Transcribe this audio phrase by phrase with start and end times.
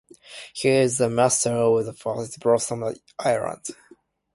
[0.55, 2.85] He is the master of Peach Blossom
[3.19, 3.67] Island.